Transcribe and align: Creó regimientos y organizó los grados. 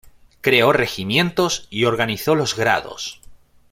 Creó 0.41 0.73
regimientos 0.73 1.67
y 1.69 1.85
organizó 1.85 2.33
los 2.33 2.55
grados. 2.55 3.21